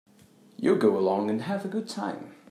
[0.57, 2.33] You go along and have a good time.